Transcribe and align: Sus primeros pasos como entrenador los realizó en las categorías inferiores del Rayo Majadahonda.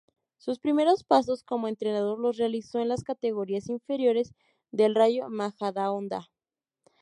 Sus 0.39 0.57
primeros 0.57 1.03
pasos 1.03 1.43
como 1.43 1.67
entrenador 1.67 2.17
los 2.17 2.35
realizó 2.37 2.79
en 2.79 2.87
las 2.89 3.03
categorías 3.03 3.69
inferiores 3.69 4.33
del 4.71 4.95
Rayo 4.95 5.29
Majadahonda. 5.29 6.31